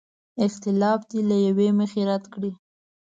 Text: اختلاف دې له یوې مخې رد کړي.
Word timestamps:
اختلاف 0.45 0.99
دې 1.09 1.19
له 1.29 1.37
یوې 1.47 1.69
مخې 1.79 2.01
رد 2.09 2.23
کړي. 2.33 2.51